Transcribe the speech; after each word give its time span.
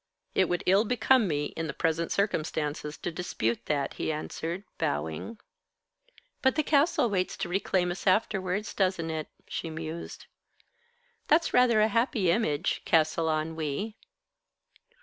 "It 0.33 0.49
would 0.49 0.63
ill 0.65 0.83
become 0.83 1.27
me, 1.27 1.53
in 1.55 1.67
the 1.67 1.75
present 1.75 2.11
circumstances, 2.11 2.97
to 2.97 3.11
dispute 3.11 3.67
that," 3.67 3.93
he 4.01 4.11
answered, 4.11 4.63
bowing. 4.79 5.37
"But 6.41 6.55
the 6.55 6.63
castle 6.63 7.07
waits 7.07 7.37
to 7.37 7.47
reclaim 7.47 7.91
us 7.91 8.07
afterwards, 8.07 8.73
doesn't 8.73 9.11
it?" 9.11 9.27
she 9.47 9.69
mused. 9.69 10.25
"That's 11.27 11.53
rather 11.53 11.81
a 11.81 11.87
happy 11.87 12.31
image, 12.31 12.81
Castle 12.83 13.29
Ennui." 13.29 13.95